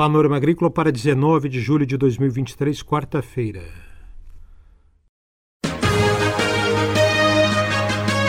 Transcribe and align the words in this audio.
Panorama 0.00 0.36
Agrícola 0.36 0.70
para 0.70 0.90
19 0.90 1.46
de 1.46 1.60
julho 1.60 1.84
de 1.84 1.94
2023, 1.98 2.82
quarta-feira. 2.82 3.60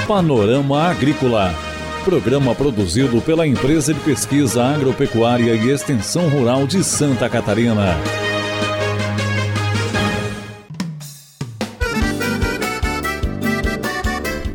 Panorama 0.05 0.89
Agrícola. 0.89 1.55
Programa 2.03 2.53
produzido 2.53 3.21
pela 3.21 3.47
Empresa 3.47 3.93
de 3.93 4.01
Pesquisa 4.01 4.65
Agropecuária 4.65 5.55
e 5.55 5.69
Extensão 5.69 6.27
Rural 6.27 6.67
de 6.67 6.83
Santa 6.83 7.29
Catarina. 7.29 7.95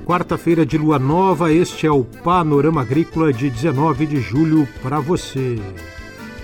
Quarta-feira 0.05 0.67
de 0.67 0.77
lua 0.77 0.99
nova, 0.99 1.51
este 1.51 1.87
é 1.87 1.91
o 1.91 2.05
Panorama 2.05 2.83
Agrícola 2.83 3.33
de 3.33 3.49
19 3.49 4.05
de 4.05 4.21
julho 4.21 4.69
para 4.83 5.01
você. 5.01 5.59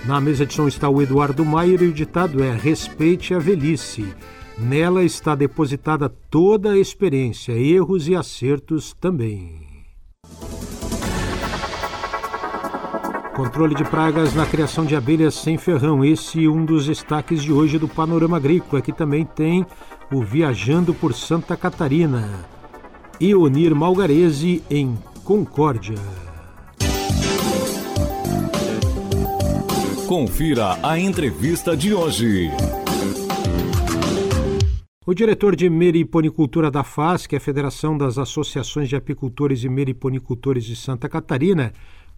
Na 0.05 0.19
mesa 0.19 0.45
de 0.45 0.53
som 0.53 0.67
está 0.67 0.89
o 0.89 1.01
Eduardo 1.01 1.45
Maier 1.45 1.81
e 1.81 1.87
o 1.87 1.93
ditado 1.93 2.43
é 2.43 2.51
Respeite 2.51 3.33
a 3.33 3.39
velhice. 3.39 4.13
Nela 4.57 5.01
está 5.01 5.33
depositada 5.33 6.09
toda 6.29 6.71
a 6.73 6.77
experiência, 6.77 7.53
erros 7.53 8.09
e 8.09 8.15
acertos 8.15 8.93
também. 8.99 9.61
Controle 13.33 13.73
de 13.73 13.83
pragas 13.85 14.35
na 14.35 14.45
criação 14.45 14.85
de 14.85 14.95
abelhas 14.95 15.35
sem 15.35 15.57
ferrão. 15.57 16.03
Esse 16.03 16.45
é 16.45 16.49
um 16.49 16.65
dos 16.65 16.85
destaques 16.85 17.41
de 17.41 17.53
hoje 17.53 17.79
do 17.79 17.87
Panorama 17.87 18.37
Agrícola, 18.37 18.81
que 18.81 18.91
também 18.91 19.25
tem 19.25 19.65
o 20.11 20.21
Viajando 20.21 20.93
por 20.93 21.13
Santa 21.13 21.55
Catarina. 21.55 22.29
Ionir 23.21 23.73
Malgarese 23.73 24.61
em 24.69 24.95
Concórdia. 25.23 25.95
Confira 30.07 30.77
a 30.83 30.99
entrevista 30.99 31.77
de 31.77 31.93
hoje. 31.93 32.49
O 35.05 35.13
diretor 35.13 35.55
de 35.55 35.69
Meriponicultura 35.69 36.69
da 36.69 36.83
FAS, 36.83 37.25
que 37.25 37.35
é 37.35 37.37
a 37.37 37.41
Federação 37.41 37.97
das 37.97 38.17
Associações 38.17 38.89
de 38.89 38.97
Apicultores 38.97 39.63
e 39.63 39.69
Meriponicultores 39.69 40.65
de 40.65 40.75
Santa 40.75 41.07
Catarina, 41.07 41.71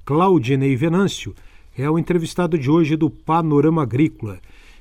Claudinei 0.03 0.75
Venâncio, 0.75 1.35
é 1.77 1.87
o 1.87 1.99
entrevistado 1.99 2.57
de 2.57 2.71
hoje 2.71 2.95
do 2.95 3.09
Panorama 3.09 3.83
Agrícola. 3.83 4.39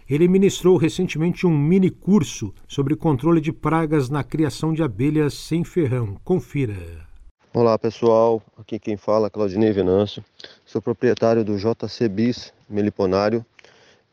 Ele 0.08 0.26
ministrou 0.26 0.78
recentemente 0.78 1.46
um 1.46 1.56
mini 1.56 1.90
curso 1.90 2.54
sobre 2.66 2.96
controle 2.96 3.40
de 3.40 3.52
pragas 3.52 4.08
na 4.08 4.24
criação 4.24 4.72
de 4.72 4.82
abelhas 4.82 5.34
sem 5.34 5.62
ferrão. 5.62 6.16
Confira. 6.24 7.13
Olá 7.56 7.78
pessoal, 7.78 8.42
aqui 8.58 8.80
quem 8.80 8.96
fala 8.96 9.28
é 9.28 9.30
Claudinei 9.30 9.70
Venâncio, 9.70 10.24
sou 10.66 10.82
proprietário 10.82 11.44
do 11.44 11.56
JC 11.56 12.08
Bis 12.08 12.52
Meliponário. 12.68 13.46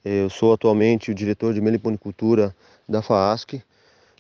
Eu 0.06 0.30
sou 0.30 0.54
atualmente 0.54 1.10
o 1.10 1.16
diretor 1.16 1.52
de 1.52 1.60
meliponicultura 1.60 2.56
da 2.88 3.02
FAASC, 3.02 3.60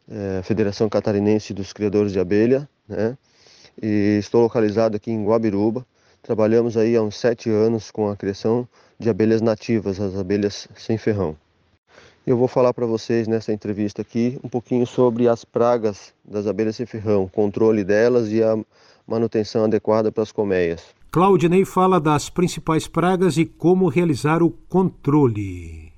é, 0.09 0.41
Federação 0.41 0.89
Catarinense 0.89 1.53
dos 1.53 1.72
Criadores 1.72 2.11
de 2.11 2.19
Abelha, 2.19 2.67
né? 2.89 3.16
E 3.80 4.17
estou 4.17 4.41
localizado 4.41 4.97
aqui 4.97 5.11
em 5.11 5.23
Guabiruba. 5.23 5.85
Trabalhamos 6.23 6.75
aí 6.75 6.95
há 6.95 7.03
uns 7.03 7.16
sete 7.16 7.47
anos 7.47 7.91
com 7.91 8.09
a 8.09 8.16
criação 8.17 8.67
de 8.97 9.08
abelhas 9.08 9.39
nativas, 9.39 10.00
as 10.00 10.17
abelhas 10.17 10.67
sem 10.75 10.97
ferrão. 10.97 11.38
Eu 12.25 12.38
vou 12.38 12.47
falar 12.47 12.73
para 12.73 12.88
vocês 12.88 13.28
nessa 13.28 13.53
entrevista 13.53 14.02
aqui 14.02 14.39
um 14.44 14.50
pouquinho 14.50 14.88
sobre 14.88 15.28
as 15.28 15.45
pragas 15.45 16.11
das 16.25 16.47
abelhas 16.47 16.75
sem 16.75 16.88
ferrão, 16.88 17.28
controle 17.28 17.83
delas 17.83 18.31
e 18.31 18.41
a 18.41 18.58
manutenção 19.07 19.66
adequada 19.66 20.11
para 20.11 20.23
as 20.23 20.31
colmeias. 20.31 20.83
Claudinei 21.11 21.66
fala 21.66 21.99
das 21.99 22.30
principais 22.30 22.88
pragas 22.88 23.38
e 23.38 23.45
como 23.45 23.89
realizar 23.89 24.41
o 24.41 24.49
controle. 24.49 25.91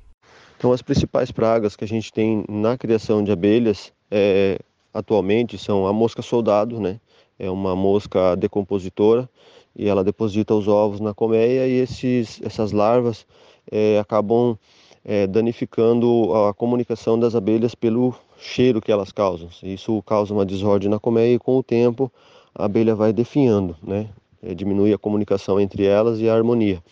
Então, 0.57 0.71
as 0.71 0.81
principais 0.81 1.31
pragas 1.31 1.75
que 1.75 1.83
a 1.83 1.87
gente 1.87 2.11
tem 2.11 2.43
na 2.49 2.77
criação 2.77 3.23
de 3.23 3.31
abelhas 3.31 3.93
é, 4.09 4.57
atualmente 4.93 5.57
são 5.57 5.85
a 5.85 5.93
mosca 5.93 6.21
soldado, 6.21 6.79
né? 6.79 6.99
É 7.37 7.49
uma 7.49 7.75
mosca 7.75 8.36
decompositora 8.36 9.30
e 9.75 9.87
ela 9.87 10.03
deposita 10.03 10.55
os 10.55 10.67
ovos 10.67 10.99
na 10.99 11.13
colmeia 11.13 11.67
e 11.67 11.73
esses, 11.73 12.39
essas 12.43 12.71
larvas 12.71 13.25
é, 13.71 13.99
acabam 13.99 14.58
é, 15.03 15.27
danificando 15.27 16.33
a 16.33 16.53
comunicação 16.53 17.19
das 17.19 17.36
abelhas 17.36 17.75
pelo 17.75 18.15
cheiro 18.37 18.81
que 18.81 18.92
elas 18.92 19.11
causam. 19.11 19.49
Isso 19.61 20.02
causa 20.03 20.33
uma 20.33 20.45
desordem 20.45 20.89
na 20.89 20.99
colmeia 20.99 21.36
e 21.36 21.39
com 21.39 21.58
o 21.58 21.63
tempo 21.63 22.11
a 22.55 22.65
abelha 22.65 22.95
vai 22.95 23.11
definhando, 23.14 23.75
né? 23.81 24.09
É, 24.41 24.53
diminui 24.53 24.93
a 24.93 24.97
comunicação 24.97 25.59
entre 25.59 25.86
elas 25.86 26.19
e 26.19 26.27
a 26.27 26.36
harmonia. 26.36 26.83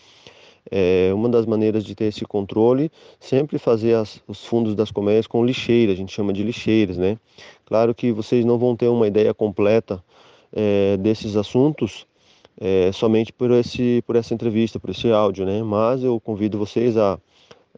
É, 0.69 1.11
uma 1.13 1.27
das 1.27 1.45
maneiras 1.45 1.83
de 1.83 1.95
ter 1.95 2.05
esse 2.05 2.23
controle, 2.23 2.91
sempre 3.19 3.57
fazer 3.57 3.95
as, 3.95 4.21
os 4.27 4.45
fundos 4.45 4.75
das 4.75 4.91
colmeias 4.91 5.27
com 5.27 5.43
lixeira, 5.43 5.91
a 5.91 5.95
gente 5.95 6.13
chama 6.13 6.31
de 6.31 6.43
lixeiras, 6.43 6.97
né? 6.97 7.17
Claro 7.65 7.93
que 7.93 8.11
vocês 8.11 8.45
não 8.45 8.57
vão 8.57 8.75
ter 8.75 8.87
uma 8.87 9.07
ideia 9.07 9.33
completa 9.33 10.03
é, 10.53 10.97
desses 10.97 11.35
assuntos 11.35 12.05
é, 12.59 12.91
somente 12.91 13.33
por, 13.33 13.51
esse, 13.51 14.03
por 14.05 14.15
essa 14.15 14.33
entrevista, 14.33 14.79
por 14.79 14.91
esse 14.91 15.11
áudio, 15.11 15.45
né? 15.45 15.63
Mas 15.63 16.03
eu 16.03 16.19
convido 16.19 16.57
vocês 16.57 16.95
a 16.95 17.19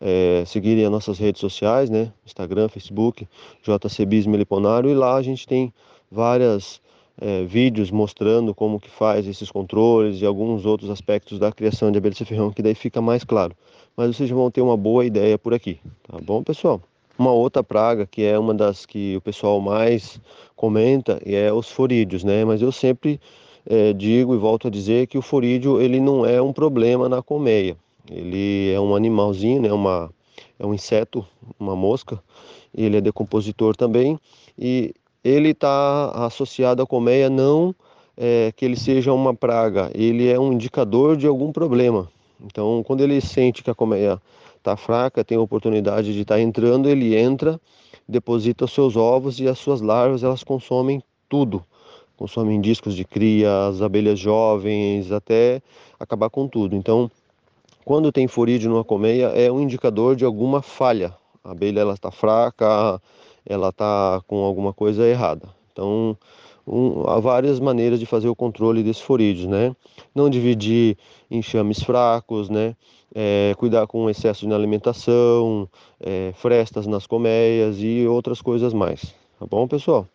é, 0.01 0.43
seguirem 0.45 0.83
as 0.83 0.91
nossas 0.91 1.17
redes 1.17 1.39
sociais, 1.39 1.89
né? 1.89 2.11
Instagram, 2.25 2.67
Facebook, 2.67 3.27
JCBIS 3.63 4.27
Meliponário, 4.27 4.89
e 4.89 4.93
lá 4.93 5.15
a 5.15 5.21
gente 5.21 5.47
tem 5.47 5.73
várias 6.11 6.81
é, 7.19 7.43
vídeos 7.43 7.91
mostrando 7.91 8.53
como 8.53 8.79
que 8.79 8.89
faz 8.89 9.27
esses 9.27 9.51
controles 9.51 10.21
e 10.21 10.25
alguns 10.25 10.65
outros 10.65 10.89
aspectos 10.89 11.39
da 11.39 11.51
criação 11.51 11.91
de 11.91 11.97
abelha 11.97 12.15
ferrão 12.15 12.51
que 12.51 12.61
daí 12.61 12.75
fica 12.75 13.01
mais 13.01 13.23
claro. 13.23 13.55
Mas 13.95 14.15
vocês 14.15 14.29
vão 14.29 14.49
ter 14.49 14.61
uma 14.61 14.75
boa 14.75 15.05
ideia 15.05 15.37
por 15.37 15.53
aqui, 15.53 15.79
tá 16.07 16.17
bom, 16.21 16.41
pessoal? 16.43 16.81
Uma 17.17 17.31
outra 17.31 17.63
praga 17.63 18.07
que 18.07 18.23
é 18.23 18.37
uma 18.37 18.53
das 18.53 18.85
que 18.85 19.15
o 19.15 19.21
pessoal 19.21 19.61
mais 19.61 20.19
comenta 20.55 21.21
é 21.23 21.53
os 21.53 21.69
forídeos, 21.69 22.23
né? 22.23 22.43
Mas 22.43 22.61
eu 22.61 22.71
sempre 22.71 23.19
é, 23.65 23.93
digo 23.93 24.33
e 24.33 24.37
volto 24.37 24.67
a 24.67 24.71
dizer 24.71 25.05
que 25.07 25.17
o 25.17 25.21
forídeo 25.21 25.79
ele 25.79 25.99
não 25.99 26.25
é 26.25 26.41
um 26.41 26.51
problema 26.51 27.07
na 27.07 27.21
colmeia. 27.21 27.77
Ele 28.09 28.71
é 28.73 28.79
um 28.79 28.95
animalzinho, 28.95 29.61
né? 29.61 29.71
Uma, 29.71 30.11
é 30.57 30.65
um 30.65 30.73
inseto, 30.73 31.25
uma 31.59 31.75
mosca. 31.75 32.21
Ele 32.75 32.97
é 32.97 33.01
decompositor 33.01 33.75
também 33.75 34.19
e 34.57 34.93
ele 35.23 35.49
está 35.49 36.11
associado 36.25 36.81
à 36.81 36.85
colmeia 36.85 37.29
não 37.29 37.73
é, 38.17 38.51
que 38.55 38.65
ele 38.65 38.75
seja 38.75 39.13
uma 39.13 39.33
praga, 39.33 39.89
ele 39.93 40.27
é 40.29 40.39
um 40.39 40.53
indicador 40.53 41.15
de 41.15 41.25
algum 41.25 41.51
problema. 41.51 42.09
Então, 42.43 42.83
quando 42.85 43.01
ele 43.01 43.19
sente 43.21 43.63
que 43.63 43.69
a 43.69 43.75
colmeia 43.75 44.21
está 44.57 44.75
fraca, 44.75 45.23
tem 45.23 45.37
a 45.37 45.41
oportunidade 45.41 46.13
de 46.13 46.21
estar 46.21 46.35
tá 46.35 46.41
entrando, 46.41 46.89
ele 46.89 47.15
entra, 47.15 47.59
deposita 48.07 48.65
os 48.65 48.73
seus 48.73 48.95
ovos 48.95 49.39
e 49.39 49.47
as 49.47 49.57
suas 49.57 49.81
larvas 49.81 50.23
elas 50.23 50.43
consomem 50.43 51.01
tudo. 51.29 51.63
Consomem 52.17 52.61
discos 52.61 52.95
de 52.95 53.03
cria, 53.03 53.67
as 53.67 53.81
abelhas 53.81 54.19
jovens, 54.19 55.11
até 55.11 55.61
acabar 55.99 56.29
com 56.29 56.47
tudo. 56.47 56.75
Então, 56.75 57.09
quando 57.83 58.11
tem 58.11 58.27
forídeo 58.27 58.69
numa 58.69 58.83
colmeia, 58.83 59.27
é 59.27 59.51
um 59.51 59.59
indicador 59.59 60.15
de 60.15 60.23
alguma 60.23 60.61
falha. 60.61 61.13
A 61.43 61.51
abelha 61.51 61.81
está 61.91 62.11
fraca, 62.11 63.01
ela 63.45 63.69
está 63.69 64.21
com 64.27 64.43
alguma 64.43 64.73
coisa 64.73 65.07
errada. 65.07 65.47
Então, 65.71 66.17
um, 66.65 67.07
há 67.07 67.19
várias 67.19 67.59
maneiras 67.59 67.99
de 67.99 68.05
fazer 68.05 68.29
o 68.29 68.35
controle 68.35 68.83
desses 68.83 69.01
forídeos, 69.01 69.47
né? 69.47 69.75
Não 70.13 70.29
dividir 70.29 70.97
enxames 71.29 71.81
fracos, 71.81 72.49
né? 72.49 72.75
É, 73.13 73.53
cuidar 73.57 73.85
com 73.85 74.09
excesso 74.09 74.47
de 74.47 74.53
alimentação, 74.53 75.69
é, 75.99 76.33
frestas 76.35 76.87
nas 76.87 77.05
colmeias 77.05 77.77
e 77.79 78.07
outras 78.07 78.41
coisas 78.41 78.73
mais. 78.73 79.13
Tá 79.39 79.45
bom, 79.45 79.67
pessoal? 79.67 80.07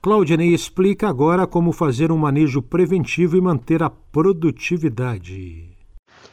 Claudinei 0.00 0.54
explica 0.54 1.08
agora 1.08 1.46
como 1.46 1.72
fazer 1.72 2.12
um 2.12 2.16
manejo 2.16 2.62
preventivo 2.62 3.36
e 3.36 3.40
manter 3.40 3.82
a 3.82 3.90
produtividade. 3.90 5.77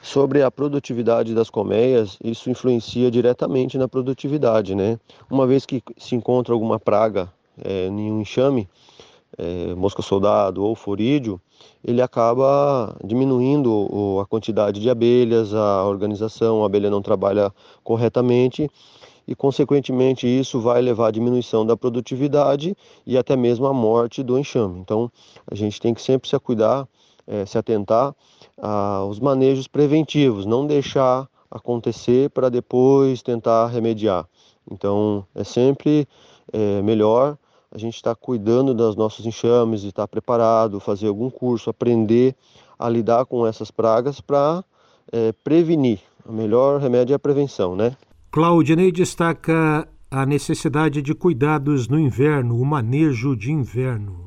Sobre 0.05 0.43
a 0.43 0.51
produtividade 0.51 1.33
das 1.33 1.49
colmeias, 1.49 2.19
isso 2.23 2.47
influencia 2.47 3.09
diretamente 3.09 3.75
na 3.75 3.87
produtividade, 3.87 4.75
né? 4.75 4.99
Uma 5.31 5.47
vez 5.47 5.65
que 5.65 5.81
se 5.97 6.13
encontra 6.13 6.53
alguma 6.53 6.79
praga 6.79 7.27
é, 7.57 7.87
em 7.87 8.11
um 8.11 8.21
enxame, 8.21 8.69
é, 9.35 9.73
mosca 9.73 10.03
soldado 10.03 10.63
ou 10.63 10.75
forídeo, 10.75 11.41
ele 11.83 12.03
acaba 12.03 12.95
diminuindo 13.03 14.19
a 14.21 14.27
quantidade 14.27 14.79
de 14.79 14.91
abelhas, 14.91 15.55
a 15.55 15.83
organização, 15.85 16.61
a 16.61 16.67
abelha 16.67 16.91
não 16.91 17.01
trabalha 17.01 17.51
corretamente 17.83 18.69
e, 19.27 19.33
consequentemente, 19.33 20.27
isso 20.27 20.59
vai 20.59 20.83
levar 20.83 21.07
à 21.07 21.11
diminuição 21.11 21.65
da 21.65 21.75
produtividade 21.75 22.77
e 23.07 23.17
até 23.17 23.35
mesmo 23.35 23.65
à 23.65 23.73
morte 23.73 24.21
do 24.21 24.37
enxame. 24.37 24.79
Então, 24.79 25.11
a 25.49 25.55
gente 25.55 25.81
tem 25.81 25.95
que 25.95 26.01
sempre 26.01 26.29
se 26.29 26.37
cuidar, 26.37 26.87
é, 27.25 27.43
se 27.43 27.57
atentar 27.57 28.13
ah, 28.57 29.05
os 29.09 29.19
manejos 29.19 29.67
preventivos, 29.67 30.45
não 30.45 30.65
deixar 30.65 31.27
acontecer 31.49 32.29
para 32.29 32.49
depois 32.49 33.21
tentar 33.21 33.67
remediar. 33.67 34.27
Então 34.69 35.25
é 35.33 35.43
sempre 35.43 36.07
é, 36.51 36.81
melhor 36.81 37.37
a 37.71 37.77
gente 37.77 37.95
estar 37.95 38.15
tá 38.15 38.19
cuidando 38.19 38.73
dos 38.73 38.95
nossos 38.95 39.25
enxames 39.25 39.83
e 39.83 39.87
estar 39.87 40.03
tá 40.03 40.07
preparado, 40.07 40.79
fazer 40.79 41.07
algum 41.07 41.29
curso, 41.29 41.69
aprender 41.69 42.35
a 42.77 42.89
lidar 42.89 43.25
com 43.25 43.45
essas 43.45 43.71
pragas 43.71 44.19
para 44.21 44.63
é, 45.11 45.31
prevenir 45.43 45.99
O 46.25 46.33
melhor 46.33 46.79
remédio 46.79 47.13
é 47.13 47.15
a 47.15 47.19
prevenção, 47.19 47.75
né? 47.75 47.95
Claudinei 48.31 48.91
destaca 48.91 49.87
a 50.09 50.25
necessidade 50.25 51.01
de 51.01 51.13
cuidados 51.13 51.87
no 51.87 51.99
inverno, 51.99 52.59
o 52.59 52.65
manejo 52.65 53.35
de 53.35 53.51
inverno. 53.51 54.24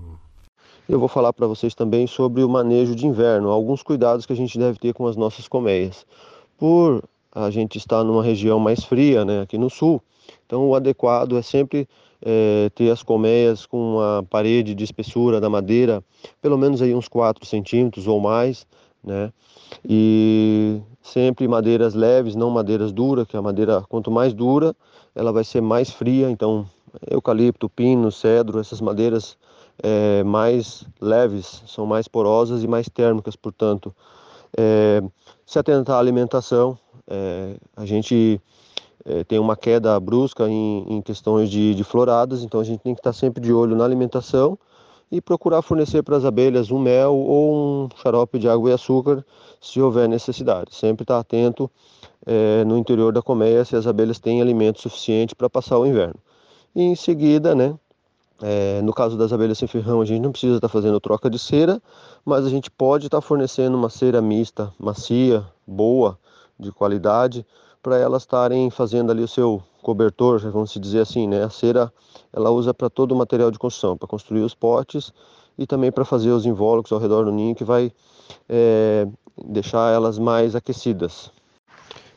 Eu 0.89 0.99
vou 0.99 1.09
falar 1.09 1.35
para 1.35 1.47
vocês 1.47 1.75
também 1.75 2.07
sobre 2.07 2.43
o 2.43 2.49
manejo 2.49 2.97
de 2.97 3.07
inverno, 3.07 3.51
alguns 3.51 3.83
cuidados 3.83 4.25
que 4.25 4.33
a 4.33 4.37
gente 4.37 4.59
deve 4.59 4.79
ter 4.79 4.95
com 4.95 5.07
as 5.07 5.17
nossas 5.17 5.47
colmeias. 5.47 6.07
Por 6.57 7.05
a 7.31 7.51
gente 7.51 7.77
estar 7.77 8.03
numa 8.03 8.23
região 8.23 8.59
mais 8.59 8.83
fria, 8.83 9.23
né, 9.23 9.43
aqui 9.43 9.59
no 9.59 9.69
sul, 9.69 10.03
então 10.47 10.67
o 10.67 10.75
adequado 10.75 11.37
é 11.37 11.43
sempre 11.43 11.87
é, 12.23 12.71
ter 12.75 12.91
as 12.91 13.03
colmeias 13.03 13.67
com 13.67 13.97
uma 13.97 14.25
parede 14.31 14.75
de 14.75 14.83
espessura 14.83 15.43
da 15.43 15.51
madeira, 15.51 16.03
pelo 16.41 16.57
menos 16.57 16.81
aí 16.81 16.95
uns 16.95 17.07
4 17.07 17.45
centímetros 17.45 18.07
ou 18.07 18.19
mais, 18.19 18.67
né? 19.05 19.31
E 19.87 20.81
sempre 21.03 21.47
madeiras 21.47 21.93
leves, 21.93 22.35
não 22.35 22.49
madeiras 22.49 22.93
duras, 22.93 23.27
que 23.27 23.37
a 23.37 23.43
madeira 23.43 23.85
quanto 23.91 24.11
mais 24.11 24.33
dura, 24.33 24.75
ela 25.15 25.33
vai 25.33 25.45
ser 25.45 25.61
mais 25.61 25.91
fria, 25.91 26.31
então 26.31 26.67
eucalipto, 27.11 27.69
pino, 27.69 28.11
cedro, 28.11 28.59
essas 28.59 28.81
madeiras 28.81 29.37
é, 29.83 30.23
mais 30.25 30.85
leves 31.01 31.63
são 31.67 31.87
mais 31.87 32.09
porosas 32.09 32.63
e 32.63 32.69
mais 32.69 32.89
térmicas, 32.89 33.37
portanto, 33.37 33.95
é, 34.57 35.03
se 35.47 35.59
atentar 35.59 35.97
à 35.97 35.99
alimentação, 35.99 36.79
é, 37.07 37.57
a 37.77 37.87
gente 37.87 38.41
é, 39.05 39.25
tem 39.25 39.39
uma 39.39 39.57
queda 39.57 39.99
brusca 39.99 40.49
em, 40.49 40.85
em 40.89 41.01
questões 41.01 41.51
de, 41.51 41.75
de, 41.75 41.85
floradas, 41.85 42.43
então 42.43 42.61
a 42.61 42.65
gente 42.65 42.81
tem 42.81 42.95
que 42.95 43.01
estar 43.01 43.13
sempre 43.13 43.41
de 43.41 43.53
olho 43.53 43.77
na 43.77 43.85
alimentação 43.85 44.59
e 45.11 45.21
procurar 45.21 45.63
fornecer 45.63 46.03
para 46.03 46.17
as 46.17 46.25
abelhas 46.25 46.71
um 46.71 46.79
mel 46.79 47.17
ou 47.17 47.55
um 47.55 47.89
xarope 47.97 48.39
de 48.39 48.49
água 48.49 48.71
e 48.71 48.73
açúcar, 48.75 49.25
se 49.61 49.81
houver 49.81 50.07
necessidade. 50.09 50.75
Sempre 50.75 51.05
estar 51.05 51.19
atento 51.19 51.71
é, 52.27 52.63
no 52.65 52.77
interior 52.77 53.13
da 53.13 53.23
colmeia 53.23 53.65
se 53.65 53.75
as 53.75 53.87
abelhas 53.87 54.19
têm 54.19 54.43
alimento 54.43 54.83
suficiente 54.83 55.35
para 55.35 55.49
passar 55.49 55.79
o 55.79 55.87
inverno. 55.87 56.21
E 56.75 56.83
em 56.83 56.95
seguida, 56.95 57.55
né, 57.55 57.75
é, 58.41 58.81
no 58.83 58.93
caso 58.93 59.17
das 59.17 59.33
abelhas 59.33 59.59
sem 59.59 59.67
ferrão, 59.67 60.01
a 60.01 60.05
gente 60.05 60.21
não 60.21 60.31
precisa 60.31 60.57
estar 60.57 60.69
fazendo 60.69 61.01
troca 61.01 61.29
de 61.29 61.39
cera, 61.39 61.83
mas 62.25 62.47
a 62.47 62.49
gente 62.49 62.71
pode 62.71 63.07
estar 63.07 63.21
fornecendo 63.21 63.77
uma 63.77 63.91
cera 63.91 64.23
mista, 64.23 64.73
macia, 64.79 65.45
boa, 65.67 66.19
de 66.59 66.71
qualidade, 66.71 67.45
para 67.83 67.99
elas 67.99 68.23
estarem 68.23 68.71
fazendo 68.71 69.11
ali 69.11 69.23
o 69.23 69.29
seu 69.29 69.63
cobertor, 69.83 70.39
vamos 70.51 70.73
dizer 70.73 71.01
assim, 71.01 71.27
né? 71.27 71.45
A 71.45 71.51
cera 71.51 71.93
ela 72.33 72.51
usa 72.51 72.75
para 72.75 72.91
todo 72.91 73.13
o 73.13 73.17
material 73.17 73.51
de 73.51 73.59
construção, 73.59 73.97
para 73.97 74.09
construir 74.09 74.43
os 74.43 74.55
potes 74.55 75.13
e 75.57 75.67
também 75.67 75.91
para 75.91 76.05
fazer 76.05 76.31
os 76.31 76.47
invólucros 76.47 76.93
ao 76.93 76.99
redor 76.99 77.25
do 77.25 77.33
ninho, 77.33 77.55
que 77.55 77.65
vai 77.65 77.93
é, 78.49 79.07
deixar 79.47 79.93
elas 79.93 80.19
mais 80.19 80.55
aquecidas. 80.55 81.33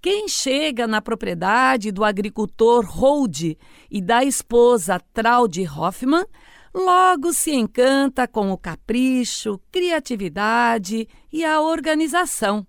Quem 0.00 0.28
chega 0.28 0.86
na 0.86 1.00
propriedade 1.00 1.92
do 1.92 2.04
agricultor 2.04 2.84
Hold 2.84 3.56
e 3.90 4.00
da 4.02 4.24
esposa 4.24 5.00
Traude 5.12 5.66
Hoffmann 5.66 6.26
logo 6.74 7.32
se 7.32 7.52
encanta 7.52 8.26
com 8.26 8.50
o 8.50 8.58
capricho, 8.58 9.60
criatividade 9.70 11.08
e 11.32 11.44
a 11.44 11.60
organização. 11.60 12.66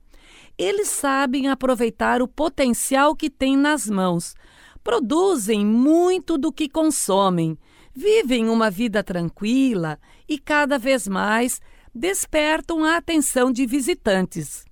Eles 0.57 0.89
sabem 0.89 1.47
aproveitar 1.47 2.21
o 2.21 2.27
potencial 2.27 3.15
que 3.15 3.29
têm 3.29 3.57
nas 3.57 3.89
mãos, 3.89 4.35
produzem 4.83 5.65
muito 5.65 6.38
do 6.38 6.51
que 6.51 6.69
consomem, 6.69 7.57
vivem 7.94 8.50
uma 8.50 8.69
vida 8.69 9.03
tranquila 9.03 10.00
e 10.27 10.38
cada 10.38 10.77
vez 10.77 11.07
mais 11.07 11.59
despertam 11.94 12.83
a 12.83 12.97
atenção 12.97 13.51
de 13.51 13.65
visitantes. 13.65 14.65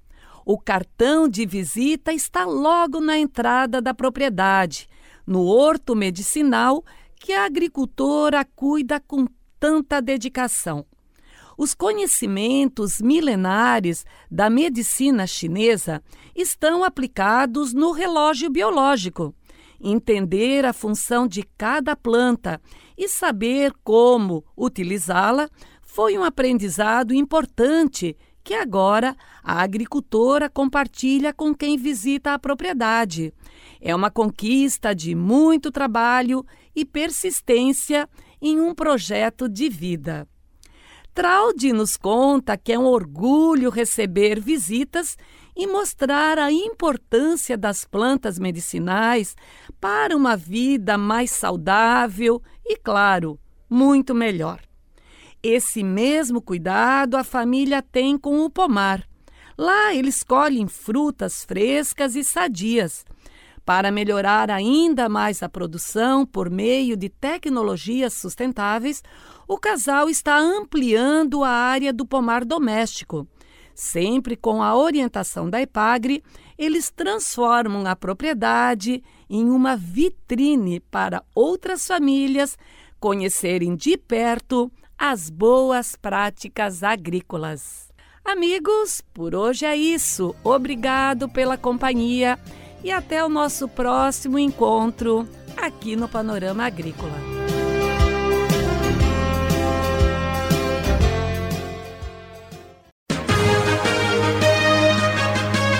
O 0.46 0.58
cartão 0.58 1.28
de 1.28 1.46
visita 1.46 2.12
está 2.12 2.46
logo 2.46 3.00
na 3.00 3.18
entrada 3.18 3.82
da 3.82 3.94
propriedade, 3.94 4.88
no 5.26 5.46
horto 5.46 5.96
medicinal 5.96 6.84
que 7.16 7.32
a 7.32 7.46
agricultora 7.46 8.44
cuida 8.56 9.00
com 9.00 9.28
tanta 9.60 10.02
dedicação. 10.02 10.86
Os 11.62 11.76
conhecimentos 11.76 13.00
milenares 13.00 14.04
da 14.32 14.50
medicina 14.50 15.28
chinesa 15.28 16.02
estão 16.36 16.84
aplicados 16.84 17.72
no 17.72 17.92
relógio 17.92 18.50
biológico. 18.50 19.32
Entender 19.80 20.66
a 20.66 20.74
função 20.74 21.28
de 21.28 21.44
cada 21.56 21.96
planta 21.96 22.60
e 22.98 23.08
saber 23.08 23.74
como 23.84 24.44
utilizá-la 24.58 25.48
foi 25.84 26.18
um 26.18 26.24
aprendizado 26.24 27.14
importante 27.14 28.18
que 28.44 28.56
agora 28.56 29.16
a 29.44 29.62
agricultora 29.62 30.50
compartilha 30.50 31.32
com 31.32 31.54
quem 31.54 31.78
visita 31.78 32.34
a 32.34 32.40
propriedade. 32.40 33.32
É 33.80 33.96
uma 33.96 34.10
conquista 34.10 34.96
de 34.96 35.14
muito 35.14 35.70
trabalho 35.70 36.44
e 36.76 36.84
persistência 36.84 38.10
em 38.42 38.60
um 38.60 38.74
projeto 38.74 39.48
de 39.48 39.70
vida. 39.70 40.28
Traude 41.14 41.74
nos 41.74 41.98
conta 41.98 42.58
que 42.58 42.72
é 42.72 42.80
um 42.80 42.86
orgulho 42.86 43.70
receber 43.70 44.40
visitas 44.40 45.18
e 45.56 45.68
mostrar 45.68 46.40
a 46.40 46.52
importância 46.52 47.58
das 47.58 47.84
plantas 47.84 48.40
medicinais 48.40 49.36
para 49.80 50.16
uma 50.16 50.38
vida 50.38 50.98
mais 50.98 51.32
saudável 51.32 52.42
e, 52.66 52.78
claro, 52.78 53.38
muito 53.70 54.16
melhor. 54.16 54.62
Esse 55.44 55.84
mesmo 55.84 56.42
cuidado 56.42 57.18
a 57.18 57.24
família 57.24 57.82
tem 57.82 58.18
com 58.18 58.46
o 58.46 58.50
pomar. 58.50 59.06
Lá 59.58 59.94
eles 59.94 60.24
colhem 60.24 60.68
frutas 60.68 61.44
frescas 61.44 62.16
e 62.16 62.24
sadias. 62.24 63.04
Para 63.72 63.90
melhorar 63.90 64.52
ainda 64.52 65.08
mais 65.08 65.42
a 65.42 65.48
produção 65.48 66.26
por 66.26 66.50
meio 66.50 66.98
de 66.98 67.08
tecnologias 67.08 68.14
sustentáveis, 68.14 69.02
o 69.48 69.58
casal 69.58 70.10
está 70.10 70.38
ampliando 70.38 71.42
a 71.42 71.50
área 71.50 71.94
do 71.94 72.06
pomar 72.06 72.44
doméstico. 72.44 73.26
Sempre 73.74 74.36
com 74.36 74.62
a 74.62 74.76
orientação 74.76 75.50
da 75.50 75.62
Epagre, 75.62 76.22
eles 76.58 76.92
transformam 76.92 77.88
a 77.88 77.96
propriedade 77.96 79.02
em 79.30 79.50
uma 79.50 79.78
vitrine 79.78 80.82
para 80.82 81.24
outras 81.34 81.88
famílias 81.88 82.58
conhecerem 83.00 83.74
de 83.78 83.96
perto 83.96 84.70
as 84.98 85.30
boas 85.30 85.96
práticas 85.96 86.84
agrícolas. 86.84 87.90
Amigos, 88.26 89.02
por 89.14 89.34
hoje 89.34 89.66
é 89.66 89.78
isso. 89.78 90.36
Obrigado 90.44 91.30
pela 91.30 91.58
companhia 91.58 92.38
e 92.84 92.92
até 92.92 93.24
o 93.24 93.30
nosso 93.30 93.68
próximo 93.68 94.40
encontro 94.40 95.28
aqui 95.58 95.96
no 95.96 96.08
Panorama 96.08 96.66
Agrícola. 96.66 97.14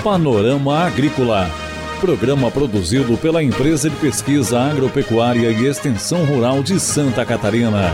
Panorama 0.02 0.80
Agrícola. 0.80 1.48
Programa 2.00 2.50
produzido 2.50 3.16
pela 3.16 3.40
Empresa 3.40 3.88
de 3.88 3.94
Pesquisa 3.96 4.60
Agropecuária 4.60 5.50
e 5.52 5.64
Extensão 5.64 6.24
Rural 6.24 6.60
de 6.60 6.80
Santa 6.80 7.24
Catarina. 7.24 7.92